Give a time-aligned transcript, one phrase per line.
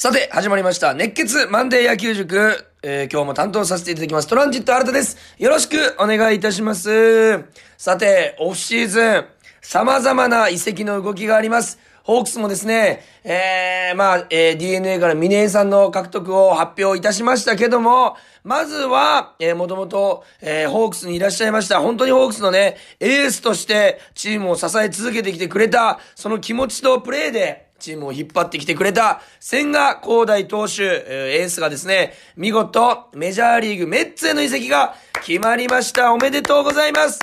[0.00, 0.94] さて、始まりました。
[0.94, 2.66] 熱血マンデー野球塾。
[2.84, 4.28] えー今日も担当させていただきます。
[4.28, 5.16] トランジット新田です。
[5.38, 7.42] よろしくお願いいたします。
[7.76, 9.24] さて、オフシーズン、
[9.60, 11.80] 様々な移籍の動きがあります。
[12.04, 21.80] ホークスもですね、えー、まあ、えー DNA からミネイさんの獲得を発表いたしましたけども、まずは、えー、もともと、えー、ホークスにいらっしゃいました。
[21.80, 36.12] 本当にホークスのね、エースとしてチームを支え続けてきてくれた、その気持ちとプレーで、チームを引っ張ってきてくれた、千賀光大投手、エースがですね、見事、メジャーリーグメッツへの移籍が決まりました。
[36.12, 37.20] おめでとうございます。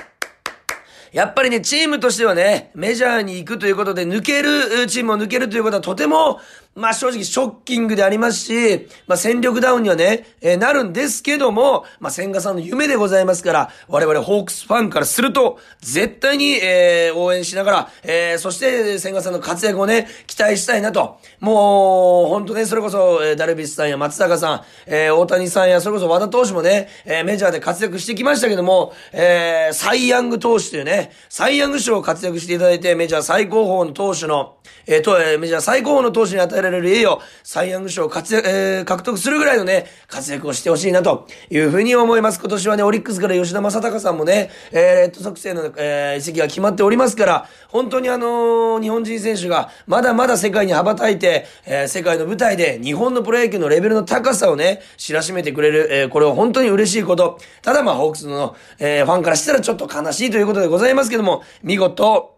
[1.11, 6.41] やっぱりね、チームとしてはね、メジャーに行くということで、抜ける、チームを抜けるということはとても、
[6.75, 21.17] まあ正直ショッキングでありますし、まあ戦力ダウンにはね、えーなるんですけども、まあ千賀さんの夢でございますから、我々ホークスファンからすると、絶対に、えー応援しながら、えーそして千賀さんの活躍をね、期待したいなと。
[21.39, 42.39] もう、本当ね、それこそ、えーダルビッシュさんや松坂さん、えー大谷さんや、それこそ和田投手もね、えーメジャーで活躍してきましたけども、えーサイ・ヤング投手というね、サイ・ヤング賞を活躍していただいて、メジャー最高峰の投手の、えーと、えーメジャー最高峰の投手に与えるられる栄誉、サイ・ヤング賞を活躍、えー獲得するぐらいのね、活躍をしてほしいなというふうに思います。
[42.39, 57.39] 今年はね、オリックスから吉田正尚さんもね、えーレッドソックスへの、えー移籍が決まっておりますから、本当にあのー日本人選手がまだまだ世界に羽ばたいて、えー世界の舞台で日本のプロ野球のレベルの高さをね、知らしめてくれる、えーこれは本当に嬉しいこと。
[57.61, 62.34] ただまあ、ホークスの、えーファンからしたらちょっと悲しいということでございますけども、見事、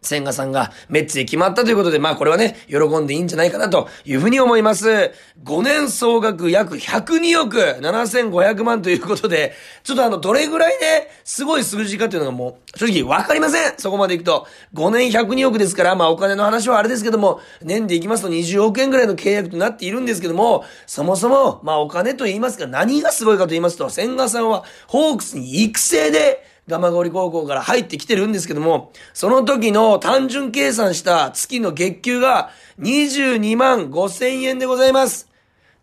[0.00, 5.12] 千賀さんがメッツへ決まったということで、まあこれはね、喜んでいいんじゃないかなというふうに思います。
[5.44, 14.46] 5年総額約102億7500万ということで、ちょっとあの、どれぐらいね、すごい数字かというのがもう、正直わかりませんそこまでいくと。
[14.74, 35.28] 5年102億ですから、まあお金の話はあれですけども、年でいきますと20億円ぐらいの契約となっているんですけども、そもそも、まあお金と言いますか、何がすごいかと言いますと、千賀さんはホークスに育成で、蒲郡高校から入ってきてるんですけども、その時の単純計算した月の月給が22万5千円でございます。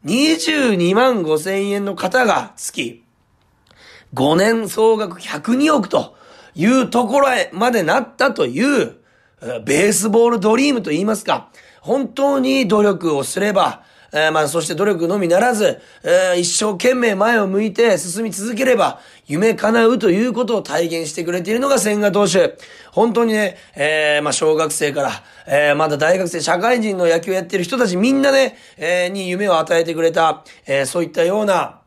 [0.06, 3.04] 22万5千円の方が月、
[4.14, 6.16] 5年総額102億と
[6.54, 8.98] いうところへまでなったという、
[9.66, 11.50] ベースボールドリームと言いますか、
[11.82, 22.58] 本当に努力をすれば、えーまあ、そして努力のみならず、えー一生懸命前を向いて進み続ければ、夢叶うということを体現してくれているのが千賀投手。
[22.92, 25.12] 本当にね、えーまあ、小学生から、
[25.48, 31.82] えーまだ大学生、社会人の野球をやってる人たちみんなね、えーに夢を与えてくれた、えーそういったような、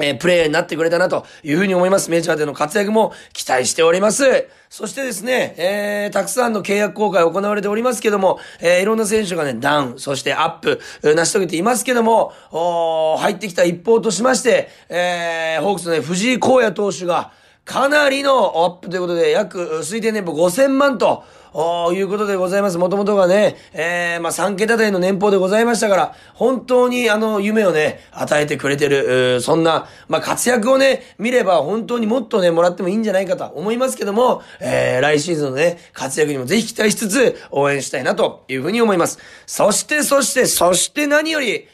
[0.00, 2.10] えープレイヤーになってくれたなというふうに思います。
[2.10, 4.48] メジャーでの活躍も期待しております。
[4.70, 17.32] そしてですね、えー、たくさんの契約更改行われておりますけども、えー、いろんな選手がね、ダウン、そしてアップ、成し遂げていますけども、おー入ってきた一方としまして、えー、ホークスのね、藤井荒野投手が、
[17.64, 21.24] かなりのアップということで、約、推定年俸5000万と、
[21.56, 22.78] おーいうことでございます。
[22.78, 39.20] もともとがね、えー、まあ、3桁台の年俸でございましたから、本当にあの、夢をね、与えてくれてる、そんな、まあ、活躍をね、見れば本当にもっとね、もらってもいいんじゃないかと思いますけども、えー、来シーズンのね、活躍にもぜひ期待しつつ、応援したいなというふうに思います。
[39.46, 41.68] そして、そして、そして何より、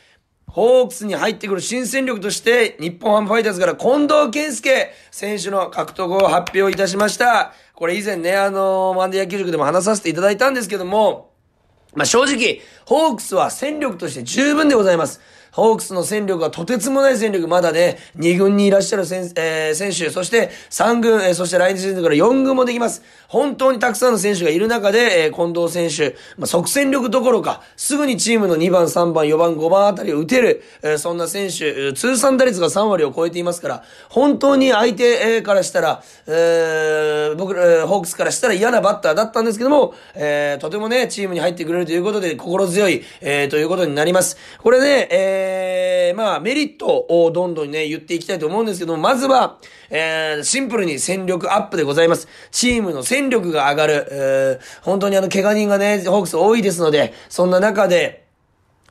[0.53, 7.53] ホークスに入ってくる新戦力として、日本ハムファイターズから近藤健介選手の獲得を発表いたしました。
[7.75, 11.31] これ以前ね、あのマンデー野球塾でも話させていただいたんですけども、
[11.94, 15.21] まあ、正直、ホークスは戦力として十分でございます。
[15.53, 23.03] ホークスの戦力はとてつもない戦力、まだね、2軍にいらっしゃる選,、えー選手、そして3軍、えーそして来年シーズンから4軍もできます。
[23.28, 44.37] 本当にたくさんの選手がいる中で、えー近藤選手、まあ、即戦力どころか、すぐにチームの2番、3番、4番、5番あたりを打てる、えーそんな選手、通算打率が3割を超えていますから、本当に相手からしたら、えー僕、えーホークスからしたら嫌なバッターだったんですけども、えーとてもね、チームに入ってくれるということで、心強い、えーということになります。
[44.62, 45.39] これね、えー
[46.10, 49.58] えまあ、メリットをどんどんね、言っていきたいと思うんですけども、まずは、
[49.90, 52.28] えーシンプルに戦力アップでございます。
[52.50, 58.19] チームの戦力が上がる、えー本当にあの、怪我人がね、ホークス多いですので、そんな中で、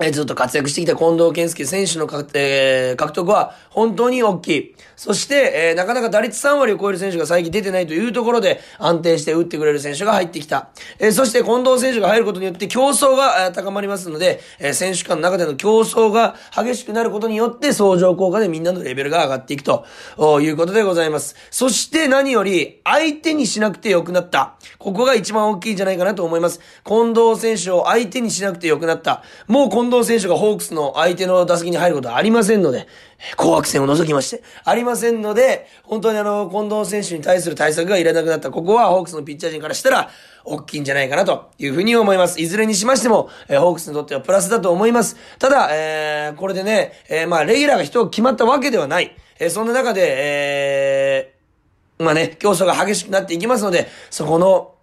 [0.02, 4.76] えずっと活躍してきた近藤健介選手の、えー獲得は本当に大きい。
[4.96, 10.70] そして、えーなかなか打率3割を超える選手が最近出てないというところで安定して打ってくれる選手が入ってきた。
[11.00, 19.86] えーそして近藤選手が入ることによって競争が、高まりますので、えー選手間の中での競争が激しくなることによって相乗効果でみんなのレベルが上がっていくと
[20.42, 21.36] いうことでございます。
[21.52, 24.56] そして何より相手にしなくてよくなった。
[24.78, 26.62] ここが一番大きいんじゃないかなと思います。
[26.86, 29.24] 近藤選手を相手にしなくてよくなった。
[29.48, 32.88] もう近藤選手がホークスの相手の打席に入ることはありませんので、
[33.36, 38.52] 紅白戦を除きまして、ありませんので、本当にあの、近藤選手に対する対策がいらなくなった。
[38.52, 40.12] ここはホークスのピッチャー陣からしたら、
[40.46, 42.40] 大きいんじゃないかなというふうに思います。
[42.40, 45.18] いずれにしましても、えー、ホークスにとってはプラスだと思います。
[45.40, 49.16] ただ、えー、これでね、えー、まあ、レギュラーが人決まったわけではない。
[49.40, 54.76] えー、そんな中で、えー、まあね、競争が激しくなっていきますので、そこの、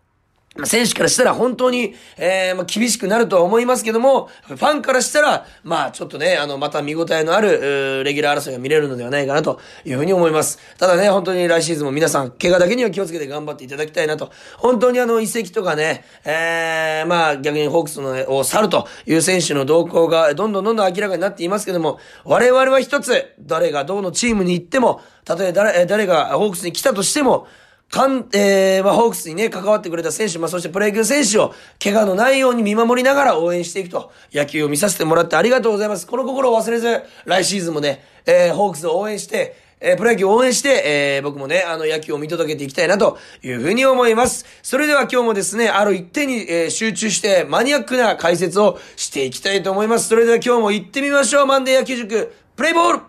[0.64, 10.58] 選手からしたら本当に、えー、まあ、厳しくなるとは思いますけども、ファンからしたら、まあ、ちょっとね、あの、また見応えのある、レギュラー争いが見れるのではないかなというふうに思います。
[10.78, 14.30] ただね、本当に来シーズンも皆さん、怪我だけには気をつけて頑張っていただきたいなと。
[14.56, 27.46] 本当にあの、移籍とかね、えー、まあ、逆にホークスの、ね、を去るという選手の動向が、どんどんどんどん明らかになっていますけども、我々は一つ、誰がどのチームに行っても、たとえ誰、誰がホークスに来たとしても、
[27.90, 36.06] かん、えー、まあ、ホークスにね、関わってくれた選手、まあ、そしてプロ野球選手を、怪我のないように見守りながら応援していくと、野球を見させてもらってありがとうございます。
[36.06, 44.46] この心を忘れず、来シーズンもね、えー、ホークスを応援して、えー、プロ野球を応援して、えー、僕もね、あの野球を見届けていきたいなというふうに思います。
[44.62, 50.08] それでは今日もですね、ある一点に、えー、集中してマニアックな解説をしていきたいと思います。
[50.08, 51.46] それでは今日も行ってみましょう。
[51.46, 53.00] マンデー野球塾、プレイボール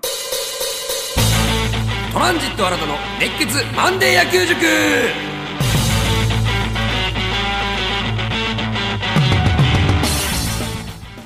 [2.17, 4.59] トランジット新たの熱血マンデー野球塾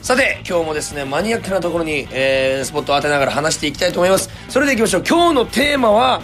[0.01, 4.29] さて、今日もですね、マニアックなところに、えー、スポットを当てながら話していきたいと思います。
[4.49, 5.03] それで行きましょう。
[5.07, 6.21] 今日のテーマは、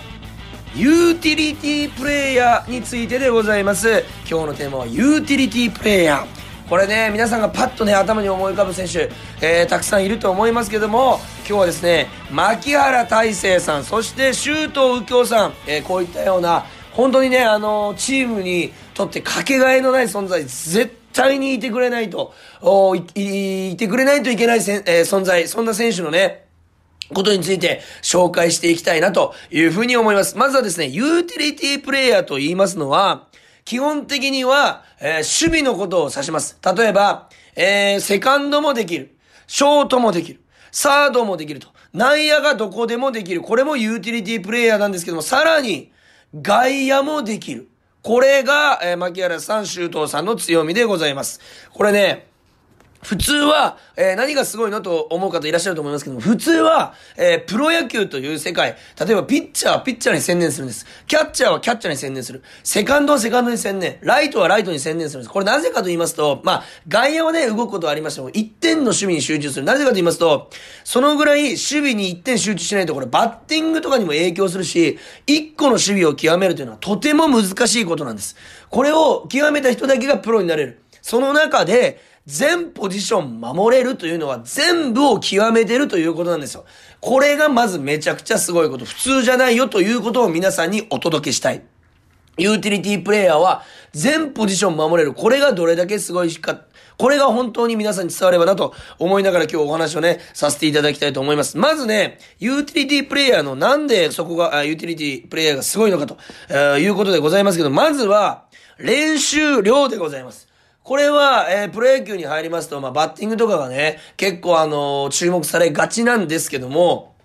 [0.75, 4.03] ユーティリティプレイヤーについてでございます。
[4.29, 6.46] 今日のテーマは、ユーティリティプレイヤー。
[6.69, 9.09] これね、皆さんがパッとね、頭に思い浮かぶ選手、
[9.41, 23.05] えー、たくさんいると思いますけども、今日はですね、牧原大成さん、そして周東右京さん、えー、こういったような、本当にね、あの、チームにとってかけがえのない存在、絶対にいてくれないと、おい
[23.71, 26.47] いてくれないといけないせ、えー、存在、そんな選手のね、
[27.13, 30.37] ことについて紹介していきたいなというふうに思います。
[30.37, 33.26] まずはですね、ユーティリティプレイヤーと言いますのは、
[33.67, 36.57] 基本的には、えー、守備のことを指します。
[36.73, 39.17] 例えば、えー、セカンドもできる。
[39.45, 40.39] ショートもできる。
[40.71, 41.67] サードもできると。
[41.91, 43.41] 内野がどこでもできる。
[43.41, 45.91] これもユーティリティプレイヤーなんですけども、さらに、
[46.33, 47.67] 外野もできる。
[48.03, 51.41] これが、えー、牧原さん、周東さんの強みでございます。
[51.73, 52.26] これね、
[53.07, 60.85] 普通は、えー、何がすごいのと思う方いらっしゃると思いますけども、普通は、えー、プロ野球という世界、例えばピッチャーはピッチャーに専念するんです。
[61.07, 62.43] キャッチャーはキャッチャーに専念する。
[62.65, 63.97] セカンドはセカンドに専念。
[64.01, 65.31] ライトはライトに専念するんです。
[65.31, 69.65] これなぜかと言いますと、まあ、外野はね、動くことはありましても、1点の守備に集中する。
[69.65, 70.49] なぜかと言いますと、
[70.83, 78.35] そのぐらい守備に1点集中しないと、これバッティングとかにも影響するし、1個の守備を極めるというのはとても難しいことなんです。
[78.69, 80.81] これを極めた人だけがプロになれる。
[81.01, 86.65] その中で、全ポジション守れるというのは全部を極めてるということなんですよ。
[86.99, 88.83] これがまずめちゃくちゃすごいこと。
[88.83, 91.63] 普通じゃないよということを皆さんにお届けしたい。
[92.37, 93.63] ユーティリティプレイヤーは
[93.93, 95.13] 全ポジション守れる。
[95.13, 96.63] これがどれだけすごいか。
[96.97, 101.57] これが本当に皆さんに伝わればなと思いながら今日お話をね、させていただきたいと思います。
[101.57, 106.17] まずね、ユーティリティプレイヤーのなんでそこが、ユーティリティプレイヤーがすごいのかと、
[106.77, 108.43] いうことでございますけど、まずは
[108.77, 110.47] 練習量でございます。
[110.87, 117.16] これは、えー、プロ野球に入りますと、まあ、バッティングとかがね、結構あのー、注目されがちなんですけども、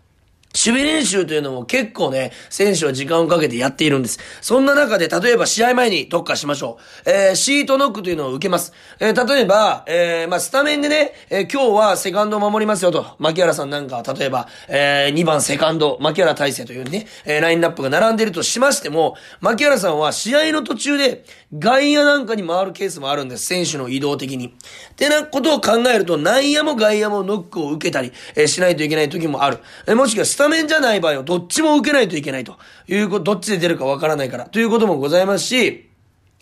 [0.55, 4.19] 守備練習というのも結構ね、選手は時間をかけてやっているんです。
[4.41, 7.11] そんな中で、例えば試合前に特化しましょう。
[7.11, 8.73] えー、シートノックというのを受けます。
[9.01, 21.25] えー、例えば、えー、まあ、スタメンでね、えー、今日はセカンドを守りますよと、牧原さんなんかは、例えば、えー、2番セカンド、牧原大成というね、えー、ラインナップが並んでいるとしましても、牧原さんは試合の途中で、
[21.59, 23.47] 外野なんかに回るケースもあるんです。
[23.47, 24.47] 選手の移動的に。
[24.47, 24.51] っ
[24.97, 29.59] てなことを考えると、内野も外野もノックを受けたり、えー、しないといけない時もある。
[29.87, 32.59] えー、もしくはタメンじゃない場合はどっちも受けないといけないと
[32.89, 35.89] いうこと、どっちで出るかわからないから、ということもございますし、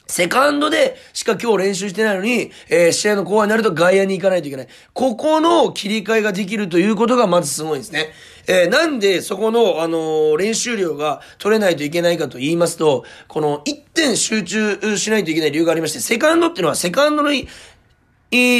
[0.07, 4.69] セカンドでしか今日練習してないのに、えー、試合の後半になると外野に行かないといけない。
[4.93, 8.09] ここの切り替えができるということがまずすごいんですね。
[8.49, 17.47] えー、なんでそこの、あのー、練習量が取れないといけないかと言いますと、この1点集中しないといけない理由がありまして、セカンドっていうのはセカンドのい、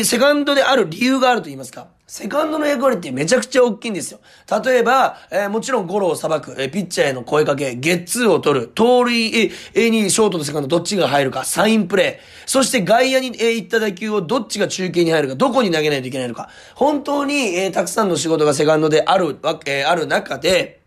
[0.05, 1.89] セカンドである理由があると言いますか。
[2.11, 4.19] セカンドの役割ってめちゃくちゃ大きいんですよ。
[4.65, 20.80] 例えば、えー、もちろんゴロを裁く、えー、ピッチャーへの声かけ、ゲッツーを取る、盗塁、え、にショートとセカンドどっちが入るか、サインプレー、そして外野に、えー、行った打球をどっちが中継に入るか、どこに投げないといけないのか、本当に、えー、たくさんの仕事がセカンドである、わえー、ある中で、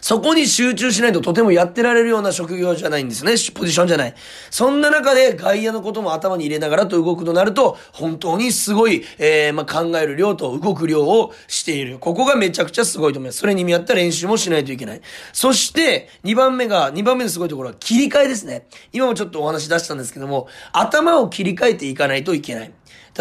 [0.00, 3.32] そこに集中しないととてもやってられるような職業じゃないんですね。
[3.54, 4.14] ポジションじゃない。
[4.50, 11.98] そんな中で外野のことも頭に入れながらと動くとなると、本当にすごい、えー、まあ、考える量と動く量をしている。
[11.98, 13.38] ここがめちゃくちゃすごいと思います。
[13.38, 15.00] それに見合った練習もしないといけない。
[15.32, 18.66] そして、2番目が、2番目のすごいところは切り替えですね。
[18.92, 22.72] 今もちょっとお話出したんですけども、頭を切り替えていかないといけない。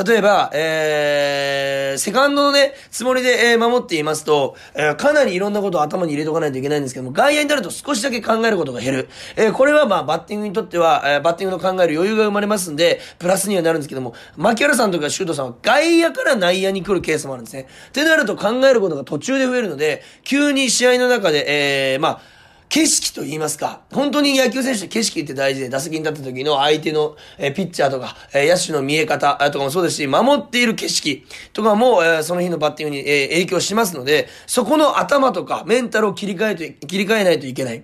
[0.06, 9.10] 例えば、えー、セカンドのね、つもりで、えー、守っていますと、えー、かなりいろんなことを頭に入れとかないといけないんですけども、外野になると少しだけ考えることが減る。
[9.36, 17.68] えー、これはまあ、バッティングにとっては、えー、バッティングの考える余裕が生まれますんで、プラスにはなるんですけども、牧原さんとかシュートさんは外野から内野に来るケースもあるんですね。
[17.90, 22.39] ってなると考えることが途中で増えるので、急に試合の中で、えー、まあ、
[22.70, 37.84] 景色と言いますか、本当に野球選手って景色って大事で、打席に立った時の相手の、え、ピッチャーとか、え、野手の見え方とかもそうですし、守っている景色とかも、え、その日のバッティングに、え、影響しますので、そこの頭とかメンタルを切り替えて、切り替えないといけない。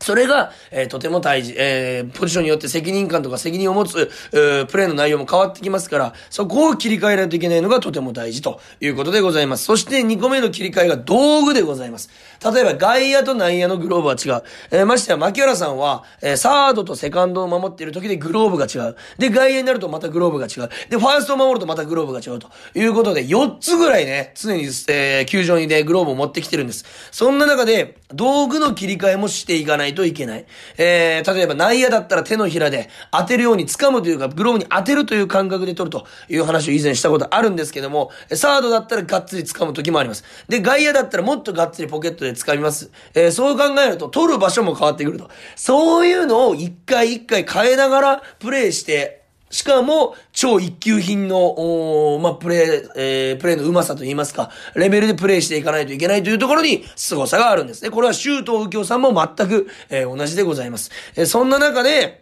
[0.00, 1.54] それが、えー、とても大事。
[1.58, 9.64] えー、ポジションによって責任感とか責任を持つ、えー、プレーの内容も変わってきますから、そこを切り替えないといけないのがとても大事ということでございます。
[9.64, 12.08] そして2個目の切り替えが道具でございます。
[12.42, 14.42] 例えば外野と内野のグローブは違う。
[14.70, 18.96] えー、ましてや牧原さんは、えー、サードとセカンドを守っている時でグローブが違う。
[19.18, 20.70] で、外野になるとまたグローブが違う。
[20.88, 26.86] で、ファーストを守るとまたグローブが違うということで、4つぐらいね、常に、えー、球場にね、グローブを持ってきてるんです。
[27.12, 30.46] そんな中で、道具の切り替えもしていかないといけない。
[30.78, 40.24] えー、例えば内野だったら手のひらで当てるように掴むというか、グローブに当てるという感覚で取るという話を以前したことあるんですけども、サードだったらがっつり掴む時もあります。
[40.48, 42.90] で、外野だったらもっとがっつりポケットで掴みます。
[43.14, 45.28] えー、そう考えると取る場所も変わってくると。
[45.56, 49.19] そういうのを一回一回変えながらプレイして
[49.50, 57.90] しかも、超一級品の、おまあ、プレイ、えー、プレイの上手さといいますか、レベルでプレイしていかないといけないというところに、凄さがあるんですね。
[57.90, 60.92] これは、周東右京さんも全く、えー、同じでございます。
[61.16, 62.19] えー、そんな中で、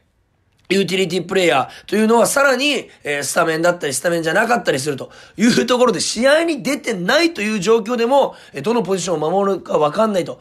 [0.71, 10.41] ユーティリティプレイヤーというのはさらに、えー、スタメンだったりスタメンじゃなかったりするというところで試合に出てないという状況でも、え、どのポジションを守るかわかんないと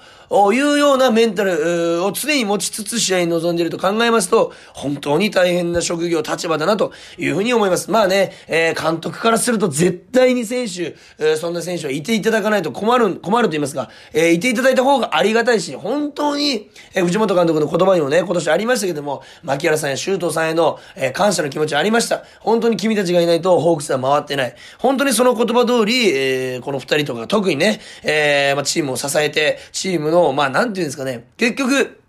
[0.53, 7.89] いうようなメンタルを常に持ちつつ試合に臨んでいると考えますと、本当に大変な職業、立場だなというふうに思います。
[7.89, 22.23] まあね、えー、監督からすると絶対に選手、えー、そんな選手はいていただかないと困る、困ると言いますか、え、いていただいた方がありがたいし、本当に、え、藤本監督の言葉にもね、今年ありましたけども、牧原さんや周東さんへの、えー、感謝の気持ちありました。
[22.39, 24.55] 本当に君たちがいないとホークスは回ってない。
[24.79, 32.01] 本当にその言葉通り、えー、この二人とか特にね、えー、まあ、チームを支えて、チームの、まあ、なんていうんですかね、結局、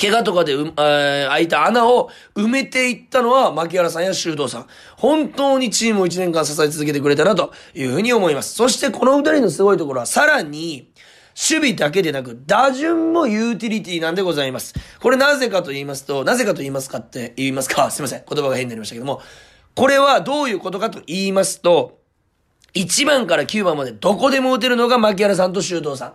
[0.00, 4.66] 怪我とかで、う、えー、開いた穴を埋めていったのは、牧原さんや修道さん。
[4.96, 8.54] 本当にチームを一年間支え続けてくれたな、というふうに思います。
[8.54, 10.88] そしてこの二人のすごいところは、さらに、
[11.34, 14.74] 守備だけでなく、打順もユーティリティなんでございます。
[15.00, 18.22] これなぜかと言いますと、なぜかと言いますかって言いますか すいません。
[18.28, 19.20] 言葉が変になりましたけども、
[19.74, 21.98] これはどういうことかと言いますと、
[22.74, 26.12] 1番から9番までどこでも打てるのが牧原さんと修道さん。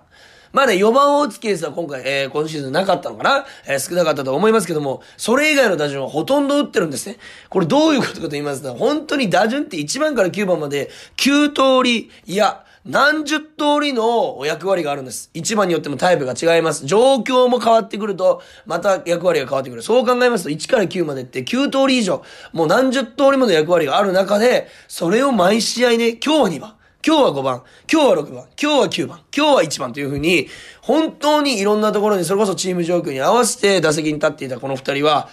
[0.54, 3.46] まだ4番を打つケースは今回、えー、今シーズンなかったのかな？
[3.68, 7.18] えー、少なかったと思いますけども、それ以外の打順はほとんど打ってるんですね。
[7.50, 13.46] これどういうことかと言いますと、本当に打順って1番から9番まで9通り、いや、何十通
[13.82, 15.29] りの役割があるんです。
[15.34, 16.86] 一番によってもタイプが違います。
[16.86, 19.82] 状況も変わってくると、また役割が変わってくる。
[19.82, 26.74] そう考えますと、1から9までって9通り以上、もう何十通りもの役割がある中で、それを毎試合ね、今日は2番。
[27.06, 30.48] 今日は5番、今日は6番、今日は9番、今日は1番というふうに、
[30.82, 35.29] 本当にいろんなところに、それこそチーム状況に合わせて打席に立っていたこの二人は、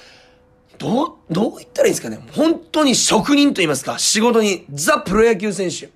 [0.78, 2.18] どう、どう言ったらいいですかね。
[2.32, 5.90] 本当に職人と言いますか、仕事に、ザ・プロ野球選手。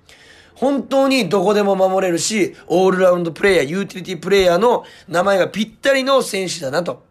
[0.59, 7.08] 本当にどこでも守れるし、オールラウンドプレイヤー、ユーティリティプレイヤーの名前がぴったりの選手だなと。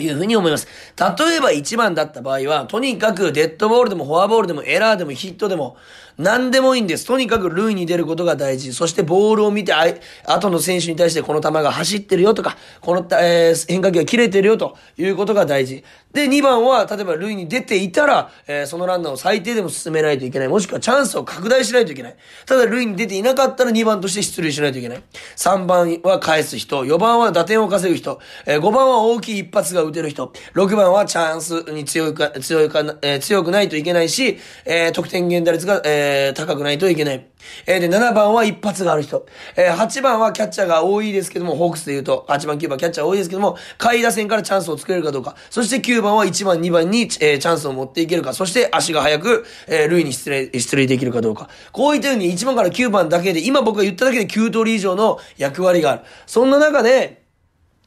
[0.00, 0.66] いうふうに思います。
[0.98, 5.76] 例えば1番だった場合は、とにかくデッドボールでもフォアボールでもエラーでもヒットでも、
[6.20, 7.06] 何でもいいんです。
[7.06, 8.74] とにかく塁に出ることが大事。
[8.74, 9.86] そしてボールを見て、あ
[10.26, 15.82] 後の選手に対してこの球が走ってるよとか、この、えー、変化球が切れてるよということが大事。
[16.12, 20.48] で、2番は、例えば塁に出ていたら、えー、そのランナーを最低でも進めないといけない。
[20.48, 22.16] もしくはチャンスを拡大しないといけない。
[22.44, 25.02] ただ塁に出ていなかったら2番として出塁しないといけない。
[25.36, 37.26] 3番は返す人、4番は打点を稼ぐ人、えー、5番は大きい一発が打てる人、6番はチャンスに強いか、強いか、えー、強くないといけないし、えー、得点源打率が、えー、高くないといけない。
[37.66, 39.26] えー、で、7番は一発がある人。
[39.56, 45.36] えー、8番はキャッチャーが多いですけども、ホークスで言うと、8番、9番キャッチャー多いですけども、下位打線からチャンスを作れるかどうか。
[45.50, 48.32] そして9番は1番、2番に、えー、チャンスを持っていけるか。
[48.32, 51.48] そして足が速く、えー、塁に出塁、出塁できるかどうか。
[51.72, 56.02] こういったように1番から9番だけで、今僕が言っただけで9通り以上の役割がある。
[56.26, 57.19] そんな中で、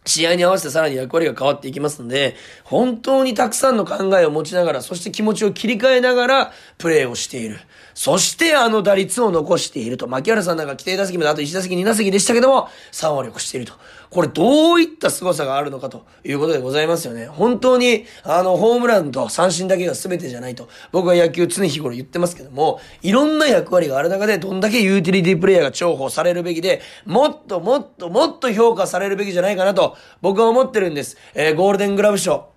[0.06, 7.60] 試合に合わせてさらに役割が変わっていきますので、本当にたくさんの考えを持ちながら、そして気持ちを切り替えながら、プレーをしている。
[7.94, 10.08] そしてあの打率を残していると。
[10.08, 13.74] 牧原さんなんか規定打席まであと1打席2打席でしたけども、3割をしていると。
[14.14, 17.26] これどういった凄さがあるのかということでございますよね。
[17.26, 20.70] 本当に、あの、ホームランと三振だけが全てじゃないと。
[20.92, 31.18] 僕は野球常日頃言ってますけども、いろんな役割がある中で、どんだけユーティリティプレイヤーが重宝されるべきで、もっともっともっと評価されるべきじゃないかなと、僕は思ってるんです。
[31.34, 32.50] えー、ゴールデングラブ賞、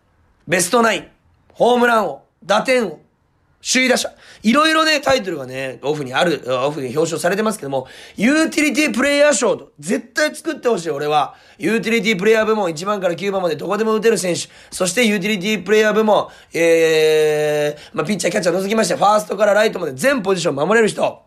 [0.47, 1.09] ベストナイン、
[1.55, 3.01] ホームラン王、打点王、
[3.63, 4.13] 首位打者。
[4.47, 11.35] いろいろね、タイトルがね、オフにある、オフに表彰されてますけども、ユーティリティプレイヤー賞と、絶対作ってほしい、俺は。
[11.59, 14.43] ユーティリティプレイヤー部門1番から9番までどこでも打てる選手。
[14.71, 21.26] そしてユーティリティプレイヤー部門、えー、まあ、ピッチャー、キャッチャー除きまして、ファーストからライトまで全ポジション守れる人。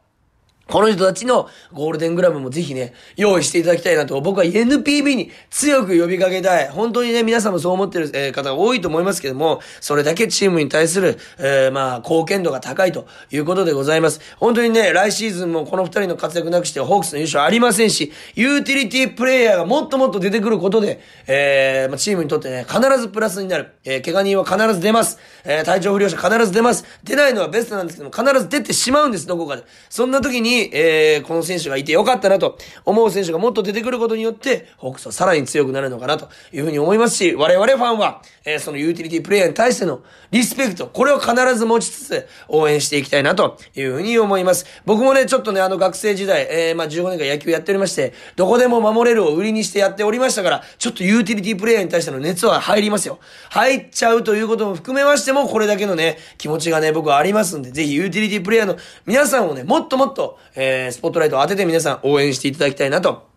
[0.69, 6.69] この人たちのゴールデングラブもぜひね、用意していただきたいなと、僕は NPB に強く呼びかけたい。
[6.69, 14.21] 本当にね、皆さんもそう思ってる、え方が多いと思いますけども、それだけチームに対する、えー、まあ、貢献度が高いということでございます。
[14.37, 23.73] 本当にね、来シーズンもこの二人の活躍なくしてホークスの優勝ありませんし、ユーティリティプレイヤーがもっともっと出てくることで、えー、まあ、チームにとってね、必ずプラスになる。
[23.85, 25.17] えー、怪我人は必ず出ます。
[25.43, 26.85] えー、体調不良者必ず出ます。
[27.03, 29.63] 出ないのはベストなんですけども、必ず出てしまうんです、どこかで。
[29.89, 40.01] そんな時に、えー、この選手がいてよかったなと思う選手がもっと出てくることによって、ホークスはさらに強くなるのかなというふうに思いますし、我々ファンは、えー、そのユーティリティプレイヤーに対しての
[40.31, 44.65] リスペクト、これを必ず持ちつつ応援していきたいなというふうに思います。
[44.85, 53.19] 僕もね、ちょっとね、あの学生時代、えー、まあ15年間野球やっておりまして、どこでも守れるを売りにしてやっておりましたから、ちょっとユーティリティプレイヤーに対しての熱は入りますよ。
[53.49, 63.28] 入っちゃうということも含めましても、これだけのね、気持ちがね、僕はありますんで、ぜひユーティリティプレイヤーの皆さんをね、もっともっと、えー、スポットライトを当てて皆さん応援していただきたいなと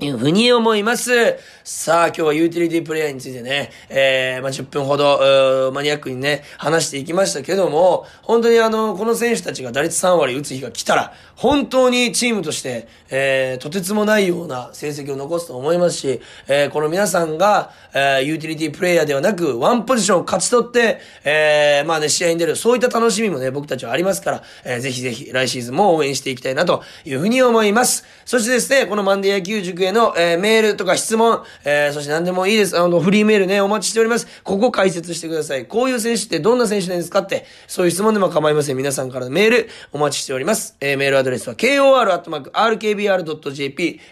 [0.00, 1.38] いうふうに思います。
[1.64, 28.04] さあ、今日はユーティリティプレイヤーについてね、えー、まあ、10分ほど、マニアックにね、話していきましたけども、本当にあの、この選手たちが打率3割打つ日が来たら、本当にチームとして、えー、とてつもないような成績を残すと思いますし、えー、この皆さんが、えー、ユーティリティプレイヤーではなく、ワンポジションを勝ち取って、えー、まあね、試合に出る、そういった楽しみもね、僕たちはありますから、えー、ぜひぜひ来シーズンも応援していきたいなというふうに思います。
[28.24, 32.78] そしてですね、このマンデー野球塾への、えー、メールとか質問、えー、そして何でもいいです。
[32.78, 34.26] あの、フリーメールね、お待ちしております。
[34.42, 35.66] ここ解説してください。
[35.66, 38.76] こういう選手ってどんな選手なんですかって、そういう質問でも構いません。
[38.76, 40.76] 皆さんからのメール、お待ちしております。
[40.80, 42.50] えー、メールアドレスは、kor.rkbr.jp、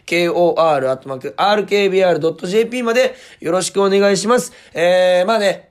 [0.07, 0.53] kor.rkbr.jp
[2.83, 4.53] までよろしくお願いします。
[4.75, 5.71] えー、まあね、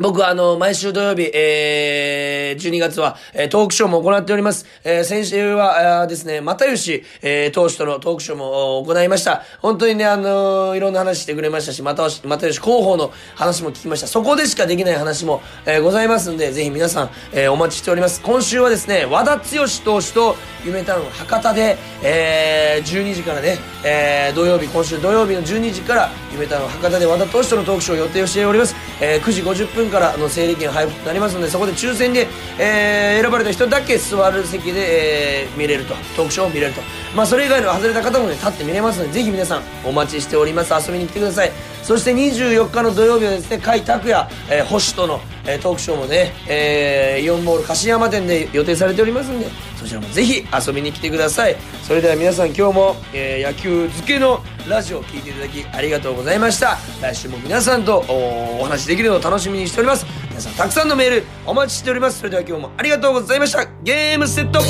[0.00, 4.64] 僕はあの、毎週土曜日、えー、12月は、えー、トークショーも行っております。
[4.84, 9.42] えー、先週は、あですね、又吉、えー、投手とのトークショーも行いました。
[9.58, 14.06] 本当にね、あのー、いろんな話してくれましたし、又吉、又吉広報の話も聞きました。
[14.06, 18.22] そこでしかできない話も、えー、ございますんで、ぜひ皆さん、えー、お待ちしております。
[18.22, 19.42] 今週はですね、和田剛
[19.84, 28.76] 投手と、夢タウン博多で、えー、12時からね、えー、土曜日、今週土曜日の12時から、夢タウン博多で和田投手とのトークショーを予定をしております。
[29.00, 32.26] えー、9時50分からの整理券配布となりますので、そこで抽選で、
[32.58, 35.94] えー、選ばれた人だけ座る席で、えー、見れると。
[36.16, 36.80] トークショーを見れると。
[37.14, 40.72] まあ、それ以外の外れた方もね、立って見れますので、ぜひ皆さんお待ちしております。
[40.72, 41.52] 遊びに来てください。
[41.82, 49.46] そして24日の土曜日はですね、甲斐拓也、えー、星との、えー、トークショーもね、えー、イオンモール柏山店で予定されておりますんで、
[49.88, 51.56] ちらもぜひ遊びに来てください。
[51.82, 56.76] それでは皆さん今日も、えー、野球漬けのラジオを聴いていただきありがとうございました。
[57.00, 60.06] 来週も皆さんとお話できるのを楽しみにしております。
[60.28, 62.18] 皆さんたくさんのメールお待ちしております。
[62.18, 63.64] それでは今日もありがとうございました。
[63.82, 64.60] ゲームセット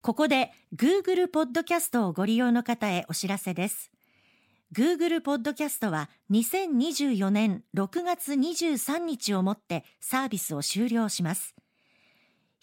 [0.00, 3.90] ここで Google ポッドキャストをご利用の方へお知らせです。
[4.76, 11.54] Google ポッドキャストは2024年6月23日をもってサービスを終了します。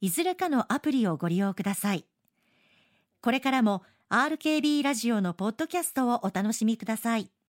[0.00, 2.06] いずれかのアプリをご利用ください。
[3.20, 7.33] これからも RKB ラジオのポッドキャストをお楽しみください。